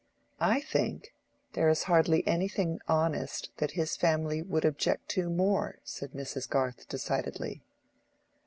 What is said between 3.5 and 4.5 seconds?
that his family